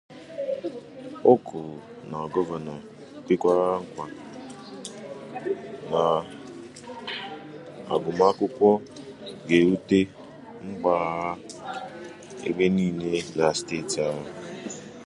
O 1.31 1.33
kwuru 1.45 1.75
na 2.09 2.17
Gọvanọ 2.33 2.75
kwekwàrà 3.25 3.67
nkwà 3.83 4.03
na 5.89 6.01
agụmakwụkwọ 7.93 8.69
ga-erute 9.47 9.99
mpaghara 10.69 11.31
ebe 12.47 12.65
niile 12.75 13.11
na 13.37 13.45
steeti 13.59 13.97
ahụ 14.07 14.23